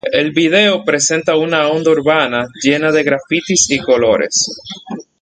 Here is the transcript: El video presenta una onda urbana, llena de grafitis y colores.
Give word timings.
El 0.19 0.31
video 0.31 0.83
presenta 0.83 1.35
una 1.35 1.67
onda 1.69 1.91
urbana, 1.91 2.41
llena 2.63 2.91
de 2.91 3.03
grafitis 3.03 3.69
y 3.69 3.77
colores. 3.77 4.47